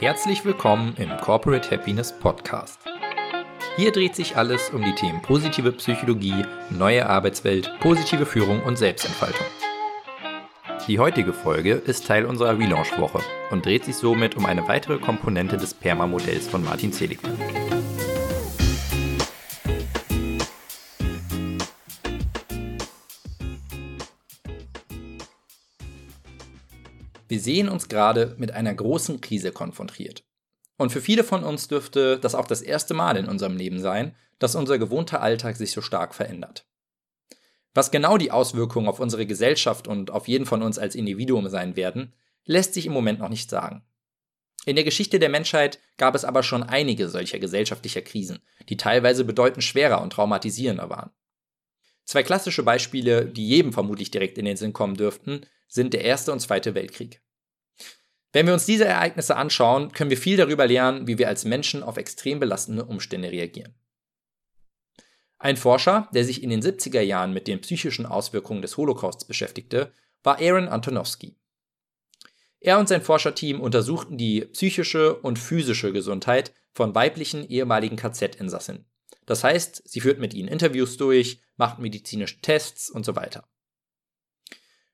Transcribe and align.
Herzlich 0.00 0.44
willkommen 0.44 0.94
im 0.96 1.10
Corporate 1.16 1.72
Happiness 1.72 2.16
Podcast. 2.16 2.78
Hier 3.76 3.90
dreht 3.90 4.14
sich 4.14 4.36
alles 4.36 4.70
um 4.70 4.84
die 4.84 4.94
Themen 4.94 5.20
positive 5.22 5.72
Psychologie, 5.72 6.44
neue 6.70 7.04
Arbeitswelt, 7.08 7.72
positive 7.80 8.24
Führung 8.24 8.62
und 8.62 8.78
Selbstentfaltung. 8.78 9.44
Die 10.86 11.00
heutige 11.00 11.32
Folge 11.32 11.72
ist 11.72 12.06
Teil 12.06 12.26
unserer 12.26 12.56
Relaunch-Woche 12.56 13.22
und 13.50 13.66
dreht 13.66 13.86
sich 13.86 13.96
somit 13.96 14.36
um 14.36 14.46
eine 14.46 14.68
weitere 14.68 14.98
Komponente 14.98 15.56
des 15.56 15.74
PERMA-Modells 15.74 16.46
von 16.46 16.62
Martin 16.62 16.92
Seligman. 16.92 17.36
Wir 27.28 27.40
sehen 27.40 27.68
uns 27.68 27.88
gerade 27.88 28.34
mit 28.38 28.52
einer 28.52 28.74
großen 28.74 29.20
Krise 29.20 29.52
konfrontiert. 29.52 30.24
Und 30.78 30.90
für 30.90 31.00
viele 31.00 31.24
von 31.24 31.44
uns 31.44 31.68
dürfte 31.68 32.18
das 32.18 32.34
auch 32.34 32.46
das 32.46 32.62
erste 32.62 32.94
Mal 32.94 33.16
in 33.16 33.26
unserem 33.26 33.56
Leben 33.56 33.80
sein, 33.80 34.16
dass 34.38 34.54
unser 34.54 34.78
gewohnter 34.78 35.20
Alltag 35.20 35.56
sich 35.56 35.72
so 35.72 35.82
stark 35.82 36.14
verändert. 36.14 36.66
Was 37.74 37.90
genau 37.90 38.16
die 38.16 38.30
Auswirkungen 38.30 38.88
auf 38.88 38.98
unsere 38.98 39.26
Gesellschaft 39.26 39.86
und 39.86 40.10
auf 40.10 40.26
jeden 40.26 40.46
von 40.46 40.62
uns 40.62 40.78
als 40.78 40.94
Individuum 40.94 41.48
sein 41.48 41.76
werden, 41.76 42.14
lässt 42.44 42.74
sich 42.74 42.86
im 42.86 42.92
Moment 42.92 43.18
noch 43.18 43.28
nicht 43.28 43.50
sagen. 43.50 43.84
In 44.64 44.76
der 44.76 44.84
Geschichte 44.84 45.18
der 45.18 45.28
Menschheit 45.28 45.78
gab 45.96 46.14
es 46.14 46.24
aber 46.24 46.42
schon 46.42 46.62
einige 46.62 47.08
solcher 47.08 47.38
gesellschaftlicher 47.38 48.02
Krisen, 48.02 48.40
die 48.68 48.76
teilweise 48.76 49.24
bedeutend 49.24 49.64
schwerer 49.64 50.02
und 50.02 50.12
traumatisierender 50.12 50.90
waren. 50.90 51.10
Zwei 52.08 52.22
klassische 52.22 52.62
Beispiele, 52.62 53.26
die 53.26 53.46
jedem 53.46 53.74
vermutlich 53.74 54.10
direkt 54.10 54.38
in 54.38 54.46
den 54.46 54.56
Sinn 54.56 54.72
kommen 54.72 54.94
dürften, 54.94 55.42
sind 55.68 55.92
der 55.92 56.04
Erste 56.04 56.32
und 56.32 56.40
Zweite 56.40 56.74
Weltkrieg. 56.74 57.20
Wenn 58.32 58.46
wir 58.46 58.54
uns 58.54 58.64
diese 58.64 58.86
Ereignisse 58.86 59.36
anschauen, 59.36 59.92
können 59.92 60.08
wir 60.08 60.16
viel 60.16 60.38
darüber 60.38 60.66
lernen, 60.66 61.06
wie 61.06 61.18
wir 61.18 61.28
als 61.28 61.44
Menschen 61.44 61.82
auf 61.82 61.98
extrem 61.98 62.40
belastende 62.40 62.86
Umstände 62.86 63.30
reagieren. 63.30 63.74
Ein 65.36 65.58
Forscher, 65.58 66.08
der 66.14 66.24
sich 66.24 66.42
in 66.42 66.48
den 66.48 66.62
70er 66.62 67.02
Jahren 67.02 67.34
mit 67.34 67.46
den 67.46 67.60
psychischen 67.60 68.06
Auswirkungen 68.06 68.62
des 68.62 68.78
Holocausts 68.78 69.26
beschäftigte, 69.26 69.92
war 70.22 70.38
Aaron 70.40 70.68
Antonowski. 70.68 71.36
Er 72.58 72.78
und 72.78 72.88
sein 72.88 73.02
Forscherteam 73.02 73.60
untersuchten 73.60 74.16
die 74.16 74.46
psychische 74.46 75.14
und 75.14 75.38
physische 75.38 75.92
Gesundheit 75.92 76.54
von 76.72 76.94
weiblichen 76.94 77.46
ehemaligen 77.46 77.96
KZ-Insassen. 77.96 78.87
Das 79.28 79.44
heißt, 79.44 79.82
sie 79.84 80.00
führten 80.00 80.22
mit 80.22 80.32
ihnen 80.32 80.48
Interviews 80.48 80.96
durch, 80.96 81.42
machten 81.58 81.82
medizinische 81.82 82.40
Tests 82.40 82.88
und 82.88 83.04
so 83.04 83.14
weiter. 83.14 83.46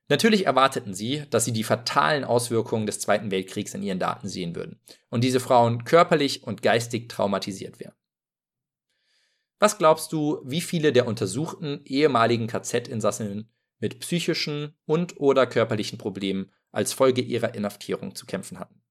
Natürlich 0.09 0.45
erwarteten 0.45 0.93
sie, 0.93 1.23
dass 1.29 1.45
sie 1.45 1.53
die 1.53 1.63
fatalen 1.63 2.25
Auswirkungen 2.25 2.85
des 2.85 2.99
Zweiten 2.99 3.31
Weltkriegs 3.31 3.73
in 3.73 3.81
ihren 3.81 3.97
Daten 3.97 4.27
sehen 4.27 4.53
würden 4.53 4.81
und 5.09 5.23
diese 5.23 5.39
Frauen 5.39 5.85
körperlich 5.85 6.43
und 6.43 6.61
geistig 6.61 7.07
traumatisiert 7.07 7.79
wären. 7.79 7.95
Was 9.59 9.77
glaubst 9.77 10.11
du, 10.11 10.41
wie 10.43 10.59
viele 10.59 10.91
der 10.91 11.07
untersuchten 11.07 11.79
ehemaligen 11.85 12.47
KZ-Insassinnen 12.47 13.49
mit 13.79 14.01
psychischen 14.01 14.75
und 14.85 15.17
oder 15.17 15.47
körperlichen 15.47 15.97
Problemen 15.97 16.51
als 16.73 16.91
Folge 16.91 17.21
ihrer 17.21 17.55
Inhaftierung 17.55 18.15
zu 18.15 18.25
kämpfen 18.25 18.59
hatten? 18.59 18.84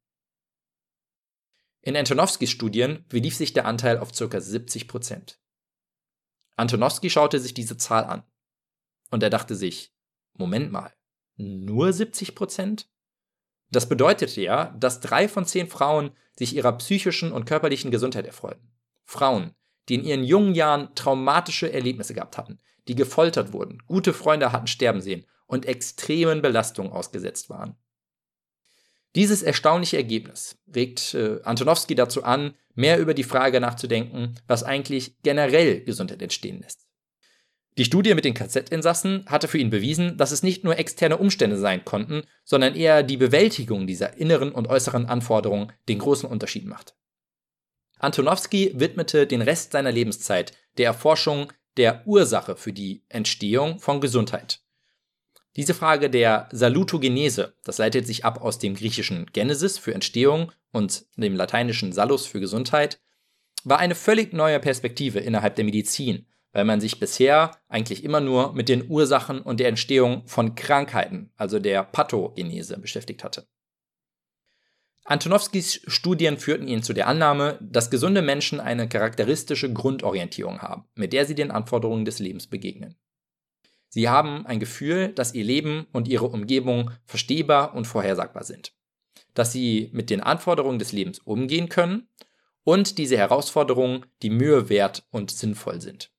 In 1.87 1.99
Antonowskis 1.99 2.49
Studien 2.49 3.05
belief 3.11 3.37
sich 3.37 3.53
der 3.53 3.67
Anteil 3.67 3.99
auf 3.99 4.11
ca. 4.11 4.41
70 4.41 4.89
Prozent. 4.89 5.39
Antonowski 6.57 7.11
schaute 7.11 7.39
sich 7.39 7.53
diese 7.53 7.77
Zahl 7.77 8.05
an 8.05 8.23
und 9.11 9.23
er 9.23 9.29
dachte 9.29 9.55
sich, 9.55 9.95
Moment 10.33 10.73
mal, 10.73 10.95
nur 11.37 11.93
70 11.93 12.35
Prozent? 12.35 12.89
Das 13.71 13.87
bedeutete 13.87 14.41
ja, 14.41 14.75
dass 14.79 15.01
drei 15.01 15.29
von 15.29 15.45
zehn 15.45 15.69
Frauen 15.69 16.13
sich 16.39 16.57
ihrer 16.57 16.73
psychischen 16.79 17.33
und 17.33 17.45
körperlichen 17.45 17.91
Gesundheit 17.91 18.25
erfreuten. 18.25 18.73
Frauen, 19.05 19.55
die 19.91 19.97
in 19.97 20.05
ihren 20.05 20.25
jungen 20.25 20.55
Jahren 20.55 20.95
traumatische 20.95 21.71
Erlebnisse 21.71 22.15
gehabt 22.15 22.39
hatten, 22.39 22.61
die 22.89 22.95
gefoltert 22.95 23.53
wurden, 23.53 23.83
gute 23.85 24.15
Freunde 24.15 24.53
hatten 24.53 24.69
sterben 24.69 25.03
sehen 25.03 25.27
und 25.47 25.67
extremen 25.67 26.41
Belastungen 26.41 26.93
ausgesetzt 26.93 27.51
waren. 27.51 27.77
Dieses 29.15 29.43
erstaunliche 29.43 29.97
Ergebnis 29.97 30.59
regt 30.75 31.15
äh, 31.15 31.41
Antonowski 31.45 31.95
dazu 31.95 32.25
an, 32.25 32.55
mehr 32.75 32.99
über 32.99 33.15
die 33.15 33.23
Frage 33.23 33.61
nachzudenken, 33.61 34.35
was 34.49 34.65
eigentlich 34.65 35.17
generell 35.23 35.85
Gesundheit 35.85 36.21
entstehen 36.21 36.61
lässt. 36.61 36.89
Die 37.77 37.85
Studie 37.85 38.15
mit 38.15 38.25
den 38.25 38.35
KZ-Insassen 38.35 39.25
hatte 39.27 39.49
für 39.49 39.59
ihn 39.59 39.71
bewiesen, 39.71 40.17
dass 40.17 40.31
es 40.31 40.45
nicht 40.45 40.63
nur 40.63 40.79
externe 40.79 41.17
Umstände 41.17 41.57
sein 41.57 41.85
konnten, 41.85 42.23
sondern 42.45 42.77
eher 42.77 43.03
die 43.03 43.17
Bewältigung 43.17 43.87
dieser 43.87 44.17
inneren 44.17 44.53
und 44.53 44.69
äußeren 44.69 45.07
Anforderungen 45.07 45.73
den 45.89 45.99
großen 45.99 46.29
Unterschied 46.29 46.67
macht. 46.67 46.95
Antonowski 47.99 48.73
widmete 48.75 49.27
den 49.27 49.43
Rest 49.43 49.73
seiner 49.73 49.91
Lebenszeit 49.91 50.53
der 50.77 50.87
Erforschung 50.87 51.53
der 51.77 52.07
Ursache 52.07 52.55
für 52.55 52.73
die 52.73 53.05
Entstehung 53.09 53.81
von 53.81 54.01
Gesundheit. 54.01 54.64
Diese 55.57 55.75
Frage 55.75 56.11
der 56.11 56.49
Salutogenese, 56.53 57.55
das 57.65 57.79
leitet 57.79 58.07
sich 58.07 58.25
ab 58.25 58.43
aus 58.43 58.59
dem 58.59 58.75
griechischen 58.75 59.27
Genesis 59.33 59.79
für 59.79 59.95
Entstehung 59.95 60.53
und 60.73 61.07
dem 61.17 61.37
lateinischen 61.37 61.93
Salus 61.93 62.27
für 62.27 62.41
Gesundheit, 62.41 63.01
war 63.63 63.79
eine 63.79 63.95
völlig 63.95 64.33
neue 64.33 64.61
Perspektive 64.61 65.21
innerhalb 65.21 65.55
der 65.55 65.65
Medizin 65.65 66.27
weil 66.55 66.65
man 66.65 66.81
sich 66.81 67.01
bisher 67.01 67.51
eigentlich 67.69 68.05
immer 68.05 68.21
nur 68.21 68.55
mit 68.55 68.71
den 68.71 68.89
Ursachen 68.89 69.43
und 69.43 69.61
der 69.61 69.69
Entstehung 69.69 70.23
von 70.27 70.55
Krankheiten, 70.55 71.31
also 71.37 71.59
der 71.59 71.83
Pathogenese, 71.83 72.79
beschäftigt 72.79 73.25
hatte. 73.25 73.47
Antonowskis 75.05 75.83
Studien 75.87 76.39
führten 76.39 76.69
ihn 76.69 76.83
zu 76.83 76.95
der 76.95 77.09
Annahme, 77.09 77.59
dass 77.61 77.91
gesunde 77.91 78.23
Menschen 78.23 78.61
eine 78.61 78.89
charakteristische 78.89 79.71
Grundorientierung 79.71 80.63
haben, 80.63 80.87
mit 80.95 81.13
der 81.13 81.27
sie 81.27 81.35
den 81.35 81.51
Anforderungen 81.51 82.07
des 82.07 82.21
Lebens 82.21 82.47
begegnen. 82.47 82.97
Sie 83.95 84.09
haben 84.09 84.45
ein 84.45 84.59
Gefühl, 84.59 85.13
dass 85.13 85.35
ihr 85.35 85.45
Leben 85.45 85.87
und 85.93 86.09
ihre 86.09 86.27
Umgebung 86.27 86.91
verstehbar 87.05 87.77
und 87.77 87.85
vorhersagbar 87.85 88.43
sind, 88.43 88.75
dass 89.35 89.53
sie 89.53 89.89
mit 89.93 90.11
den 90.11 90.21
Anforderungen 90.21 90.81
des 90.81 90.91
Lebens 90.91 91.21
umgehen 91.21 91.69
können 91.69 92.09
und 92.65 92.99
diese 92.99 93.17
Herausforderungen 93.17 94.05
die 94.21 94.31
Mühe 94.31 94.69
wert 94.69 95.07
und 95.13 95.31
sinnvoll 95.31 95.81
sind. 95.81 96.11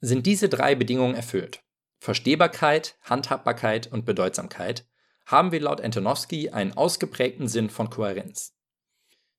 Sind 0.00 0.26
diese 0.26 0.48
drei 0.48 0.76
Bedingungen 0.76 1.16
erfüllt, 1.16 1.64
Verstehbarkeit, 1.98 2.96
Handhabbarkeit 3.02 3.90
und 3.90 4.04
Bedeutsamkeit, 4.04 4.86
haben 5.26 5.50
wir 5.50 5.60
laut 5.60 5.80
Antonowski 5.80 6.50
einen 6.50 6.74
ausgeprägten 6.74 7.48
Sinn 7.48 7.68
von 7.68 7.90
Kohärenz. 7.90 8.54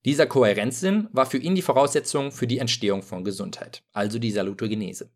Dieser 0.03 0.27
Kohärenzsinn 0.27 1.07
war 1.13 1.27
für 1.27 1.37
ihn 1.37 1.55
die 1.55 1.61
Voraussetzung 1.61 2.33
für 2.33 2.45
die 2.45 2.57
Entstehung 2.57 3.03
von 3.03 3.23
Gesundheit, 3.23 3.85
also 3.93 4.19
die 4.19 4.31
Salutogenese. 4.31 5.13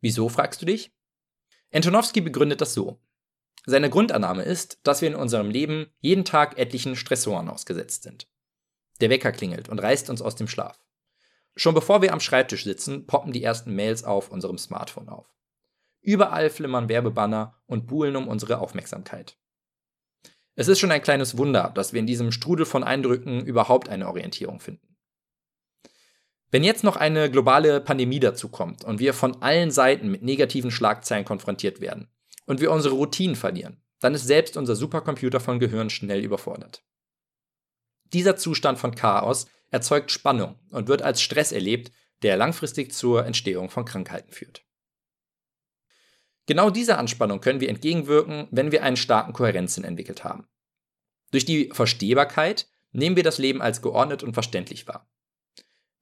Wieso, 0.00 0.28
fragst 0.28 0.62
du 0.62 0.66
dich? 0.66 0.92
Antonowski 1.72 2.20
begründet 2.20 2.60
das 2.60 2.74
so. 2.74 3.00
Seine 3.66 3.90
Grundannahme 3.90 4.42
ist, 4.42 4.80
dass 4.82 5.02
wir 5.02 5.08
in 5.08 5.14
unserem 5.14 5.50
Leben 5.50 5.86
jeden 6.00 6.24
Tag 6.24 6.58
etlichen 6.58 6.96
Stressoren 6.96 7.48
ausgesetzt 7.48 8.02
sind. 8.02 8.28
Der 9.00 9.10
Wecker 9.10 9.32
klingelt 9.32 9.68
und 9.68 9.78
reißt 9.78 10.10
uns 10.10 10.22
aus 10.22 10.36
dem 10.36 10.48
Schlaf. 10.48 10.82
Schon 11.56 11.74
bevor 11.74 12.02
wir 12.02 12.12
am 12.12 12.20
Schreibtisch 12.20 12.64
sitzen, 12.64 13.06
poppen 13.06 13.32
die 13.32 13.42
ersten 13.42 13.74
Mails 13.74 14.04
auf 14.04 14.30
unserem 14.30 14.58
Smartphone 14.58 15.08
auf. 15.08 15.34
Überall 16.00 16.48
flimmern 16.48 16.88
Werbebanner 16.88 17.60
und 17.66 17.86
buhlen 17.86 18.16
um 18.16 18.28
unsere 18.28 18.58
Aufmerksamkeit. 18.58 19.36
Es 20.54 20.68
ist 20.68 20.78
schon 20.78 20.90
ein 20.90 21.02
kleines 21.02 21.36
Wunder, 21.36 21.70
dass 21.74 21.92
wir 21.92 22.00
in 22.00 22.06
diesem 22.06 22.32
Strudel 22.32 22.66
von 22.66 22.84
Eindrücken 22.84 23.44
überhaupt 23.44 23.88
eine 23.88 24.08
Orientierung 24.08 24.60
finden. 24.60 24.89
Wenn 26.50 26.64
jetzt 26.64 26.82
noch 26.82 26.96
eine 26.96 27.30
globale 27.30 27.80
Pandemie 27.80 28.18
dazukommt 28.18 28.84
und 28.84 28.98
wir 28.98 29.14
von 29.14 29.40
allen 29.40 29.70
Seiten 29.70 30.10
mit 30.10 30.22
negativen 30.22 30.70
Schlagzeilen 30.70 31.24
konfrontiert 31.24 31.80
werden 31.80 32.08
und 32.46 32.60
wir 32.60 32.72
unsere 32.72 32.94
Routinen 32.94 33.36
verlieren, 33.36 33.82
dann 34.00 34.14
ist 34.14 34.26
selbst 34.26 34.56
unser 34.56 34.74
Supercomputer 34.74 35.38
von 35.38 35.60
Gehirn 35.60 35.90
schnell 35.90 36.24
überfordert. 36.24 36.82
Dieser 38.12 38.36
Zustand 38.36 38.78
von 38.78 38.94
Chaos 38.94 39.46
erzeugt 39.70 40.10
Spannung 40.10 40.58
und 40.70 40.88
wird 40.88 41.02
als 41.02 41.22
Stress 41.22 41.52
erlebt, 41.52 41.92
der 42.22 42.36
langfristig 42.36 42.92
zur 42.92 43.24
Entstehung 43.24 43.70
von 43.70 43.84
Krankheiten 43.84 44.32
führt. 44.32 44.64
Genau 46.46 46.70
dieser 46.70 46.98
Anspannung 46.98 47.40
können 47.40 47.60
wir 47.60 47.68
entgegenwirken, 47.68 48.48
wenn 48.50 48.72
wir 48.72 48.82
einen 48.82 48.96
starken 48.96 49.32
Kohärenzsinn 49.32 49.84
entwickelt 49.84 50.24
haben. 50.24 50.48
Durch 51.30 51.44
die 51.44 51.70
Verstehbarkeit 51.72 52.66
nehmen 52.90 53.14
wir 53.14 53.22
das 53.22 53.38
Leben 53.38 53.62
als 53.62 53.82
geordnet 53.82 54.24
und 54.24 54.34
verständlich 54.34 54.88
wahr. 54.88 55.08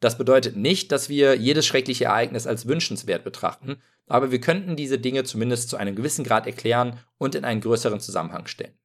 Das 0.01 0.17
bedeutet 0.17 0.57
nicht, 0.57 0.93
dass 0.93 1.09
wir 1.09 1.35
jedes 1.35 1.67
schreckliche 1.67 2.07
Ereignis 2.07 2.47
als 2.47 2.67
wünschenswert 2.67 3.25
betrachten, 3.25 3.83
aber 4.07 4.31
wir 4.31 4.41
könnten 4.41 4.77
diese 4.77 4.99
Dinge 4.99 5.25
zumindest 5.25 5.69
zu 5.69 5.77
einem 5.77 5.97
gewissen 5.97 6.25
Grad 6.25 6.47
erklären 6.47 7.01
und 7.19 7.35
in 7.35 7.45
einen 7.45 7.61
größeren 7.61 8.01
Zusammenhang 8.01 8.47
stellen. 8.47 8.79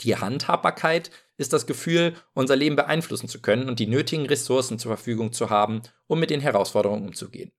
Die 0.00 0.16
Handhabbarkeit 0.16 1.10
ist 1.36 1.52
das 1.52 1.66
Gefühl, 1.66 2.14
unser 2.34 2.56
Leben 2.56 2.76
beeinflussen 2.76 3.28
zu 3.28 3.40
können 3.40 3.68
und 3.68 3.78
die 3.78 3.86
nötigen 3.86 4.26
Ressourcen 4.26 4.78
zur 4.78 4.94
Verfügung 4.94 5.32
zu 5.32 5.50
haben, 5.50 5.82
um 6.06 6.18
mit 6.18 6.30
den 6.30 6.40
Herausforderungen 6.40 7.06
umzugehen. 7.06 7.52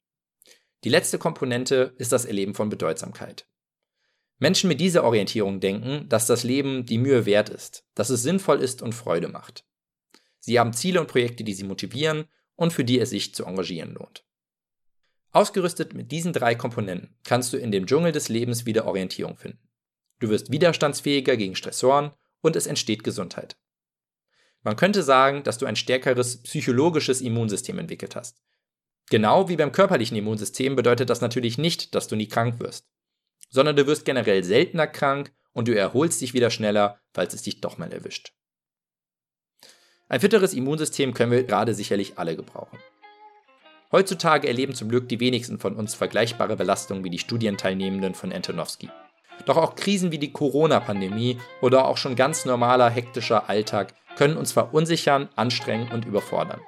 Die 0.84 0.90
letzte 0.90 1.18
Komponente 1.18 1.94
ist 1.98 2.12
das 2.12 2.26
Erleben 2.26 2.54
von 2.54 2.70
Bedeutsamkeit. 2.70 3.48
Menschen 4.40 4.68
mit 4.68 4.80
dieser 4.80 5.04
Orientierung 5.04 5.60
denken, 5.60 6.08
dass 6.10 6.28
das 6.28 6.44
Leben 6.44 6.86
die 6.86 7.00
Mühe 7.00 7.26
wert 7.26 7.50
ist, 7.50 7.86
dass 7.96 8.12
es 8.12 8.22
sinnvoll 8.22 8.62
ist 8.62 8.84
und 8.84 8.94
Freude 8.94 9.30
macht. 9.30 9.66
Sie 10.40 10.60
haben 10.60 10.74
Ziele 10.74 11.02
und 11.02 11.08
Projekte, 11.08 11.44
die 11.44 11.54
sie 11.54 11.64
motivieren 11.64 12.26
und 12.58 12.74
für 12.74 12.84
die 12.84 13.00
es 13.00 13.12
sich 13.12 13.34
zu 13.34 13.46
engagieren 13.46 13.94
lohnt. 13.94 14.26
Ausgerüstet 15.32 15.94
mit 15.94 16.12
diesen 16.12 16.34
drei 16.34 16.56
Komponenten 16.56 17.16
kannst 17.24 17.54
du 17.54 17.58
in 17.58 17.72
dem 17.72 17.86
Dschungel 17.86 18.12
des 18.12 18.28
Lebens 18.28 18.66
wieder 18.66 18.86
Orientierung 18.86 19.38
finden. 19.38 19.70
Du 20.20 20.30
wirst 20.30 20.52
widerstandsfähiger 20.52 21.38
gegen 21.38 21.56
Stressoren 21.56 22.12
und 22.42 22.56
es 22.56 22.68
entsteht 22.68 23.04
Gesundheit. 23.04 23.56
Man 24.64 24.76
könnte 24.76 25.04
sagen, 25.04 25.44
dass 25.44 25.58
du 25.58 25.66
ein 25.66 25.76
stärkeres 25.76 26.42
psychologisches 26.44 27.22
Immunsystem 27.22 27.78
entwickelt 27.80 28.16
hast. 28.16 28.42
Genau 29.10 29.48
wie 29.48 29.56
beim 29.56 29.72
körperlichen 29.72 30.18
Immunsystem 30.18 30.76
bedeutet 30.76 31.10
das 31.10 31.22
natürlich 31.22 31.58
nicht, 31.58 31.96
dass 31.96 32.08
du 32.08 32.16
nie 32.16 32.28
krank 32.28 32.60
wirst, 32.60 32.90
sondern 33.50 33.76
du 33.76 33.88
wirst 33.88 34.04
generell 34.04 34.44
seltener 34.44 34.88
krank 34.88 35.32
und 35.54 35.68
du 35.68 35.78
erholst 35.78 36.20
dich 36.20 36.34
wieder 36.34 36.50
schneller, 36.50 37.00
falls 37.14 37.34
es 37.34 37.44
dich 37.44 37.62
doch 37.62 37.78
mal 37.78 37.94
erwischt. 37.94 38.34
Ein 40.10 40.22
fitteres 40.22 40.54
Immunsystem 40.54 41.14
können 41.14 41.32
wir 41.32 41.44
gerade 41.44 41.74
sicherlich 41.74 42.18
alle 42.18 42.36
gebrauchen. 42.36 42.80
Heutzutage 43.92 44.48
erleben 44.48 44.74
zum 44.74 44.90
Glück 44.90 45.10
die 45.10 45.20
wenigsten 45.20 45.60
von 45.60 45.76
uns 45.76 45.96
vergleichbare 45.96 46.56
Belastungen 46.56 47.04
wie 47.04 47.10
die 47.10 47.20
Studienteilnehmenden 47.20 48.16
von 48.16 48.32
Antonowski. 48.32 48.90
Doch 49.46 49.58
auch 49.58 49.76
Krisen 49.76 50.12
wie 50.12 50.18
die 50.18 50.32
Corona-Pandemie 50.32 51.38
oder 51.62 51.86
auch 51.86 51.98
schon 51.98 52.16
ganz 52.16 52.46
normaler 52.46 52.90
hektischer 52.90 53.50
Alltag 53.50 53.94
können 54.18 54.38
uns 54.38 54.52
verunsichern, 54.52 55.30
anstrengen 55.36 55.92
und 55.92 56.06
überfordern. 56.06 56.60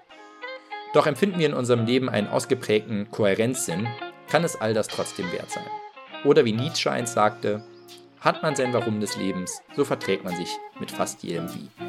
Doch 0.94 1.07
empfinden 1.07 1.39
wir 1.39 1.47
in 1.47 1.53
unserem 1.53 1.86
Leben 1.86 2.09
einen 2.09 2.27
ausgeprägten 2.27 3.09
Kohärenzsinn, 3.12 3.88
kann 4.30 4.44
es 4.44 4.56
all 4.56 4.74
das 4.74 4.88
trotzdem 4.88 5.31
wert 5.31 5.50
sein. 5.50 5.65
Oder 6.25 6.45
wie 6.45 6.53
Nietzsche 6.53 6.91
einst 6.91 7.13
sagte, 7.13 7.63
hat 8.19 8.44
man 8.44 8.56
sein 8.56 8.74
Warum 8.74 9.00
des 9.00 9.18
Lebens, 9.18 9.62
so 9.75 9.86
verträgt 9.86 10.24
man 10.24 10.36
sich 10.36 10.50
mit 10.80 10.91
fast 10.91 11.24
jedem 11.24 11.53
Wie. 11.53 11.88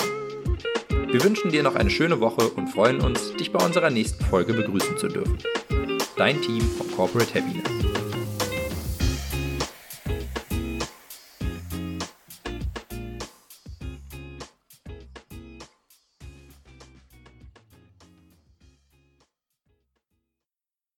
Wir 1.11 1.21
wünschen 1.25 1.51
dir 1.51 1.61
noch 1.61 1.75
eine 1.75 1.89
schöne 1.89 2.21
Woche 2.21 2.47
und 2.51 2.69
freuen 2.69 3.01
uns, 3.01 3.33
dich 3.35 3.51
bei 3.51 3.61
unserer 3.61 3.89
nächsten 3.89 4.23
Folge 4.23 4.53
begrüßen 4.53 4.97
zu 4.97 5.09
dürfen. 5.09 5.37
Dein 6.15 6.41
Team 6.41 6.61
von 6.61 6.89
Corporate 6.89 7.33
Happiness. 7.33 7.90